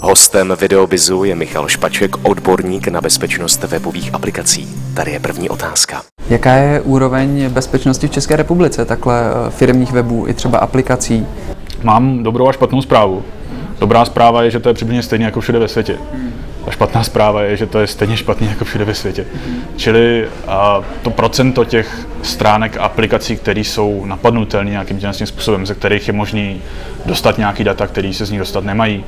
Hostem 0.00 0.54
Videobizu 0.60 1.24
je 1.24 1.34
Michal 1.34 1.68
Špaček, 1.68 2.26
odborník 2.26 2.88
na 2.88 3.00
bezpečnost 3.00 3.64
webových 3.64 4.14
aplikací. 4.14 4.68
Tady 4.94 5.10
je 5.10 5.20
první 5.20 5.50
otázka. 5.50 6.02
Jaká 6.28 6.52
je 6.54 6.80
úroveň 6.80 7.50
bezpečnosti 7.50 8.08
v 8.08 8.10
České 8.10 8.36
republice, 8.36 8.84
takhle 8.84 9.30
eh, 9.30 9.50
firmních 9.50 9.92
webů 9.92 10.28
i 10.28 10.34
třeba 10.34 10.58
aplikací? 10.58 11.26
Mám 11.82 12.22
dobrou 12.22 12.48
a 12.48 12.52
špatnou 12.52 12.82
zprávu. 12.82 13.22
Dobrá 13.78 14.04
zpráva 14.04 14.42
je, 14.42 14.50
že 14.50 14.60
to 14.60 14.68
je 14.68 14.74
přibližně 14.74 15.02
stejně 15.02 15.24
jako 15.24 15.40
všude 15.40 15.58
ve 15.58 15.68
světě. 15.68 15.98
A 16.66 16.70
špatná 16.70 17.04
zpráva 17.04 17.42
je, 17.42 17.56
že 17.56 17.66
to 17.66 17.78
je 17.78 17.86
stejně 17.86 18.16
špatný 18.16 18.48
jako 18.48 18.64
všude 18.64 18.84
ve 18.84 18.94
světě. 18.94 19.26
Čili 19.76 20.28
a 20.46 20.80
to 21.02 21.10
procento 21.10 21.64
těch 21.64 22.06
stránek 22.22 22.76
a 22.76 22.80
aplikací, 22.80 23.36
které 23.36 23.60
jsou 23.60 24.04
napadnutelné 24.04 24.70
nějakým 24.70 24.98
tím 24.98 25.26
způsobem, 25.26 25.66
ze 25.66 25.74
kterých 25.74 26.06
je 26.06 26.12
možný 26.12 26.60
dostat 27.06 27.38
nějaký 27.38 27.64
data, 27.64 27.86
které 27.86 28.12
se 28.12 28.26
z 28.26 28.30
nich 28.30 28.38
dostat 28.38 28.64
nemají, 28.64 29.04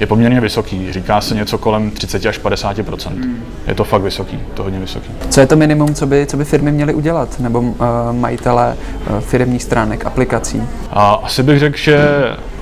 je 0.00 0.06
poměrně 0.06 0.40
vysoký. 0.40 0.92
Říká 0.92 1.20
se 1.20 1.34
něco 1.34 1.58
kolem 1.58 1.90
30 1.90 2.26
až 2.26 2.40
50% 2.40 3.34
Je 3.66 3.74
to 3.74 3.84
fakt 3.84 4.02
vysoký, 4.02 4.38
to 4.54 4.62
hodně 4.62 4.78
vysoký. 4.78 5.08
Co 5.30 5.40
je 5.40 5.46
to 5.46 5.56
minimum, 5.56 5.94
co 5.94 6.06
by, 6.06 6.26
co 6.26 6.36
by 6.36 6.44
firmy 6.44 6.72
měly 6.72 6.94
udělat, 6.94 7.40
nebo 7.40 7.60
uh, 7.60 7.76
majitelé 8.12 8.76
uh, 9.10 9.20
firmních 9.20 9.62
stránek, 9.62 10.06
aplikací? 10.06 10.62
A 10.90 11.12
asi 11.14 11.42
bych 11.42 11.58
řekl, 11.58 11.76
že 11.76 11.98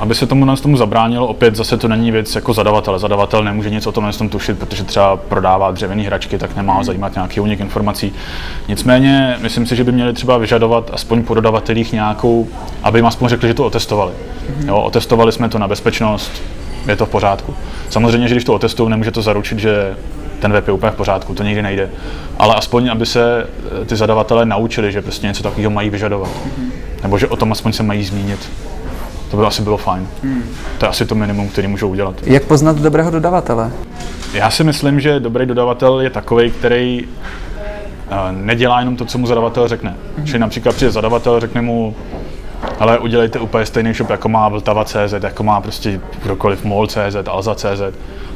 aby 0.00 0.14
se 0.14 0.26
tomu 0.26 0.56
tomu 0.56 0.76
zabránilo, 0.76 1.26
opět 1.26 1.56
zase 1.56 1.76
to 1.76 1.88
není 1.88 2.10
věc 2.10 2.34
jako 2.34 2.52
zadavatele. 2.52 2.98
Zadavatel 2.98 3.44
nemůže 3.44 3.70
nic 3.70 3.86
o 3.86 3.92
tom 3.92 4.04
tušit, 4.28 4.58
protože 4.58 4.84
třeba 4.84 5.16
prodává 5.16 5.70
dřevěné 5.70 6.02
hračky, 6.02 6.38
tak 6.38 6.56
nemá 6.56 6.84
zajímat 6.84 7.14
nějaký 7.14 7.40
unik 7.40 7.60
informací. 7.60 8.12
Nicméně, 8.68 9.36
myslím 9.40 9.66
si, 9.66 9.76
že 9.76 9.84
by 9.84 9.92
měli 9.92 10.12
třeba 10.12 10.38
vyžadovat 10.38 10.90
aspoň 10.92 11.24
po 11.24 11.34
dodavatelích 11.34 11.92
nějakou, 11.92 12.48
aby 12.82 12.98
jim 12.98 13.06
aspoň 13.06 13.28
řekli, 13.28 13.48
že 13.48 13.54
to 13.54 13.66
otestovali. 13.66 14.12
Jo, 14.66 14.80
otestovali 14.80 15.32
jsme 15.32 15.48
to 15.48 15.58
na 15.58 15.68
bezpečnost, 15.68 16.42
je 16.88 16.96
to 16.96 17.06
v 17.06 17.10
pořádku. 17.10 17.54
Samozřejmě, 17.90 18.28
že 18.28 18.34
když 18.34 18.44
to 18.44 18.54
otestují, 18.54 18.90
nemůže 18.90 19.10
to 19.10 19.22
zaručit, 19.22 19.58
že 19.58 19.96
ten 20.40 20.52
web 20.52 20.66
je 20.66 20.72
úplně 20.72 20.92
v 20.92 20.96
pořádku, 20.96 21.34
to 21.34 21.42
nikdy 21.42 21.62
nejde. 21.62 21.90
Ale 22.38 22.54
aspoň, 22.54 22.90
aby 22.90 23.06
se 23.06 23.46
eh, 23.82 23.84
ty 23.84 23.96
zadavatelé 23.96 24.46
naučili, 24.46 24.92
že 24.92 25.02
prostě 25.02 25.26
něco 25.26 25.42
takového 25.42 25.70
mají 25.70 25.90
vyžadovat. 25.90 26.30
Nebo 27.02 27.18
že 27.18 27.28
o 27.28 27.36
tom 27.36 27.52
aspoň 27.52 27.72
se 27.72 27.82
mají 27.82 28.04
zmínit. 28.04 28.50
To 29.30 29.36
by 29.36 29.46
asi 29.46 29.62
bylo 29.62 29.76
fajn. 29.76 30.08
Hmm. 30.22 30.42
To 30.78 30.84
je 30.84 30.88
asi 30.88 31.06
to 31.06 31.14
minimum, 31.14 31.48
který 31.48 31.68
můžou 31.68 31.88
udělat. 31.88 32.14
Jak 32.26 32.44
poznat 32.44 32.76
dobrého 32.76 33.10
dodavatele? 33.10 33.70
Já 34.32 34.50
si 34.50 34.64
myslím, 34.64 35.00
že 35.00 35.20
dobrý 35.20 35.46
dodavatel 35.46 36.00
je 36.00 36.10
takový, 36.10 36.50
který 36.50 37.04
uh, 37.04 38.16
nedělá 38.30 38.78
jenom 38.78 38.96
to, 38.96 39.04
co 39.04 39.18
mu 39.18 39.26
zadavatel 39.26 39.68
řekne. 39.68 39.94
Hmm. 40.16 40.26
Čili 40.26 40.38
například 40.38 40.76
přijde 40.76 40.92
zadavatel, 40.92 41.40
řekne 41.40 41.62
mu, 41.62 41.94
ale 42.78 42.98
udělejte 42.98 43.38
úplně 43.38 43.66
stejný 43.66 43.94
shop, 43.94 44.10
jako 44.10 44.28
má 44.28 44.48
Vltava.cz, 44.48 45.12
jako 45.22 45.42
má 45.42 45.60
prostě 45.60 46.00
kdokoliv 46.22 46.64
MOL.cz, 46.64 47.16
Alza.cz 47.28 47.80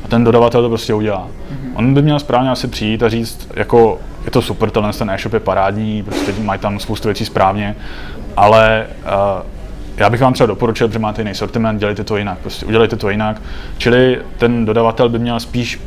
a 0.05 0.09
ten 0.09 0.25
dodavatel 0.25 0.63
to 0.63 0.69
prostě 0.69 0.95
udělá. 0.95 1.27
Mm-hmm. 1.29 1.71
On 1.75 1.95
by 1.95 2.03
měl 2.03 2.19
správně 2.19 2.51
asi 2.51 2.69
přijít 2.69 3.03
a 3.03 3.09
říct, 3.09 3.49
jako 3.55 3.99
je 4.25 4.31
to 4.31 4.43
super, 4.43 4.71
tenhle 4.71 4.93
ten 4.93 5.11
e-shop 5.11 5.33
je 5.33 5.41
parádní, 5.41 6.03
prostě 6.03 6.33
mají 6.43 6.61
tam 6.61 6.79
spoustu 6.79 7.09
věcí 7.09 7.25
správně, 7.25 7.77
ale 8.37 8.87
uh, 9.05 9.43
já 9.97 10.11
bych 10.11 10.21
vám 10.21 10.33
třeba 10.33 10.47
doporučil, 10.47 10.91
že 10.91 10.99
máte 10.99 11.23
jiný 11.23 11.35
sortiment, 11.35 11.81
dělejte 11.81 12.05
to 12.05 12.17
jinak, 12.17 12.39
prostě 12.39 12.67
udělejte 12.67 12.97
to 12.97 13.11
jinak. 13.11 13.43
Čili 13.79 14.21
ten 14.39 14.65
dodavatel 14.65 15.09
by 15.09 15.19
měl 15.19 15.41
spíš 15.41 15.81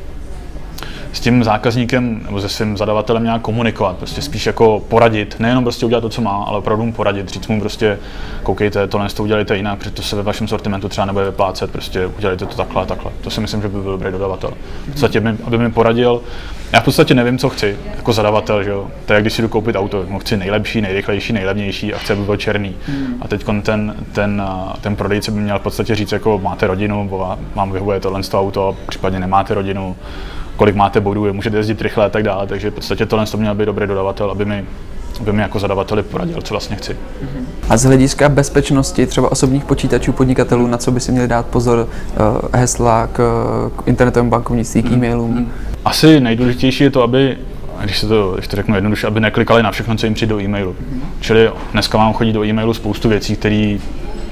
s 1.18 1.20
tím 1.20 1.44
zákazníkem 1.44 2.22
nebo 2.26 2.42
se 2.42 2.50
svým 2.50 2.78
zadavatelem 2.78 3.24
nějak 3.24 3.42
komunikovat, 3.42 3.98
prostě 3.98 4.22
spíš 4.22 4.46
jako 4.46 4.80
poradit, 4.88 5.36
nejenom 5.40 5.64
prostě 5.64 5.86
udělat 5.86 6.02
to, 6.02 6.10
co 6.10 6.22
má, 6.22 6.44
ale 6.48 6.58
opravdu 6.58 6.86
mu 6.86 6.94
poradit, 6.94 7.30
říct 7.30 7.48
mu 7.48 7.60
prostě, 7.60 8.00
koukejte, 8.44 8.88
tohle 8.88 9.10
to 9.10 9.24
udělejte 9.24 9.58
jinak, 9.58 9.78
protože 9.78 9.92
to 9.92 10.02
se 10.02 10.16
ve 10.16 10.24
vašem 10.24 10.48
sortimentu 10.48 10.90
třeba 10.90 11.06
nebude 11.06 11.26
vyplácet, 11.26 11.72
prostě 11.72 12.06
udělejte 12.06 12.46
to 12.46 12.56
takhle 12.56 12.82
a 12.82 12.86
takhle. 12.86 13.12
To 13.22 13.30
si 13.30 13.42
myslím, 13.42 13.62
že 13.62 13.68
by 13.68 13.82
byl 13.82 13.92
dobrý 13.92 14.12
dodavatel. 14.12 14.52
V 14.88 14.92
podstatě, 14.92 15.24
aby 15.44 15.58
mi 15.58 15.72
poradil, 15.72 16.22
já 16.74 16.82
v 16.82 16.86
podstatě 16.86 17.14
nevím, 17.14 17.38
co 17.38 17.50
chci 17.50 17.78
jako 17.96 18.14
zadavatel, 18.14 18.64
že 18.64 18.70
jo. 18.70 18.88
To 19.06 19.14
je, 19.14 19.22
když 19.22 19.34
si 19.34 19.42
jdu 19.42 19.48
koupit 19.48 19.76
auto, 19.76 20.06
no, 20.10 20.20
chci 20.20 20.38
nejlepší, 20.38 20.82
nejrychlejší, 20.82 21.34
nejlevnější 21.34 21.94
a 21.94 21.98
chci, 21.98 22.14
aby 22.14 22.22
byl 22.22 22.38
černý. 22.38 22.76
Hmm. 22.88 23.18
A 23.22 23.28
teď 23.28 23.46
ten, 23.64 23.96
ten, 24.12 24.44
ten 24.82 24.96
prodejce 24.96 25.32
by 25.32 25.40
měl 25.40 25.60
v 25.60 25.62
podstatě 25.62 25.96
říct, 25.96 26.12
jako 26.12 26.40
máte 26.40 26.68
rodinu, 26.68 27.10
vám 27.56 27.72
vyhovuje 27.72 28.00
tohle 28.00 28.22
auto, 28.34 28.78
případně 28.88 29.20
nemáte 29.20 29.54
rodinu, 29.54 29.96
kolik 30.58 30.76
máte 30.76 31.00
bodů, 31.00 31.34
můžete 31.34 31.58
jezdit 31.58 31.82
rychle 31.82 32.06
a 32.06 32.10
tak 32.10 32.24
dále. 32.24 32.48
Takže 32.48 32.72
v 32.72 32.74
podstatě 32.74 33.06
tohle 33.06 33.26
to 33.26 33.38
měl 33.38 33.56
být 33.56 33.66
dobrý 33.66 33.88
dodavatel, 33.88 34.32
aby 34.32 34.46
mi 34.46 34.66
aby 35.22 35.34
mi 35.34 35.42
jako 35.42 35.60
zadavateli 35.60 36.04
poradil, 36.04 36.42
co 36.42 36.54
vlastně 36.54 36.76
chci. 36.76 36.98
A 37.70 37.78
z 37.78 37.84
hlediska 37.84 38.30
bezpečnosti 38.30 39.08
třeba 39.08 39.32
osobních 39.32 39.66
počítačů 39.66 40.14
podnikatelů, 40.14 40.68
na 40.68 40.78
co 40.78 40.92
by 40.92 41.00
si 41.00 41.12
měli 41.12 41.28
dát 41.28 41.46
pozor, 41.46 41.88
eh, 41.90 42.58
hesla 42.58 43.08
k, 43.08 43.18
k 43.78 43.88
internetovému 43.88 44.30
bankovnictví, 44.30 44.84
k 44.84 44.92
e-mailům? 44.92 45.52
Asi 45.86 46.20
nejdůležitější 46.20 46.84
je 46.84 46.90
to, 46.90 47.04
aby 47.04 47.38
když, 47.84 48.00
se 48.00 48.08
to, 48.08 48.32
když 48.34 48.48
to 48.48 48.56
řeknu 48.56 48.76
jednoduše, 48.76 49.08
aby 49.08 49.20
neklikali 49.20 49.64
na 49.64 49.72
všechno, 49.72 49.96
co 49.96 50.06
jim 50.06 50.14
přijde 50.14 50.34
do 50.34 50.42
e-mailu. 50.42 50.76
Čili 51.20 51.52
dneska 51.72 51.98
vám 51.98 52.14
chodí 52.14 52.34
do 52.34 52.46
e-mailu 52.46 52.74
spoustu 52.74 53.10
věcí, 53.10 53.36
které 53.36 53.78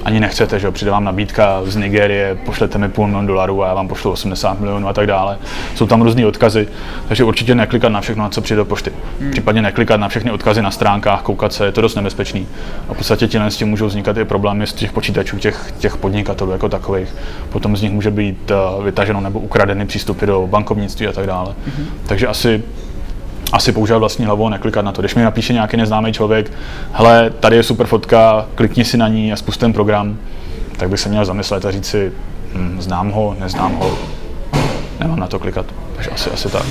ani 0.06 0.20
nechcete, 0.20 0.58
že 0.58 0.70
přijde 0.70 0.90
vám 0.90 1.04
nabídka 1.04 1.60
z 1.64 1.76
Nigérie, 1.76 2.38
pošlete 2.44 2.78
mi 2.78 2.88
půl 2.88 3.06
milionu 3.06 3.28
dolarů 3.28 3.62
a 3.62 3.68
já 3.68 3.74
vám 3.74 3.88
pošlu 3.88 4.10
80 4.10 4.60
milionů 4.60 4.88
a 4.88 4.92
tak 4.92 5.06
dále. 5.06 5.38
Jsou 5.74 5.86
tam 5.86 6.02
různé 6.02 6.26
odkazy, 6.26 6.68
takže 7.08 7.24
určitě 7.24 7.54
neklikat 7.54 7.92
na 7.92 8.00
všechno, 8.00 8.28
co 8.30 8.40
přijde 8.40 8.56
do 8.56 8.64
pošty. 8.64 8.92
Hmm. 9.20 9.30
Případně 9.30 9.62
neklikat 9.62 10.00
na 10.00 10.08
všechny 10.08 10.30
odkazy 10.30 10.62
na 10.62 10.70
stránkách, 10.70 11.22
koukat 11.22 11.52
se, 11.52 11.64
je 11.64 11.72
to 11.72 11.80
dost 11.80 11.94
nebezpečný. 11.94 12.46
A 12.88 12.94
v 12.94 12.96
podstatě 12.96 13.28
těle 13.28 13.50
s 13.50 13.56
tím 13.56 13.68
můžou 13.68 13.86
vznikat 13.86 14.16
i 14.16 14.24
problémy 14.24 14.66
z 14.66 14.72
těch 14.72 14.92
počítačů, 14.92 15.38
těch, 15.38 15.72
těch 15.78 15.96
podnikatelů 15.96 16.50
jako 16.50 16.68
takových. 16.68 17.14
Potom 17.50 17.76
z 17.76 17.82
nich 17.82 17.92
může 17.92 18.10
být 18.10 18.50
uh, 18.50 18.84
vytaženo 18.84 19.20
nebo 19.20 19.40
ukradeny 19.40 19.86
přístupy 19.86 20.26
do 20.26 20.46
bankovnictví 20.46 21.06
a 21.06 21.12
tak 21.12 21.26
dále. 21.26 21.54
Hmm. 21.76 21.86
Takže 22.06 22.26
asi 22.26 22.62
asi 23.52 23.72
používat 23.72 23.98
vlastní 23.98 24.24
hlavu 24.24 24.46
a 24.46 24.50
neklikat 24.50 24.84
na 24.84 24.92
to. 24.92 25.02
Když 25.02 25.14
mi 25.14 25.22
napíše 25.22 25.52
nějaký 25.52 25.76
neznámý 25.76 26.12
člověk, 26.12 26.52
hele, 26.92 27.30
tady 27.40 27.56
je 27.56 27.62
super 27.62 27.86
fotka, 27.86 28.46
klikni 28.54 28.84
si 28.84 28.96
na 28.96 29.08
ní 29.08 29.32
a 29.32 29.36
spust 29.36 29.60
ten 29.60 29.72
program, 29.72 30.16
tak 30.76 30.88
bych 30.88 31.00
se 31.00 31.08
měl 31.08 31.24
zamyslet 31.24 31.64
a 31.64 31.70
říct 31.70 31.86
si, 31.86 32.12
hm, 32.54 32.76
znám 32.80 33.10
ho, 33.10 33.36
neznám 33.40 33.74
ho, 33.74 33.98
nemám 35.00 35.18
na 35.18 35.26
to 35.26 35.38
klikat. 35.38 35.66
Takže 35.96 36.10
asi, 36.10 36.30
asi 36.30 36.48
tak. 36.48 36.64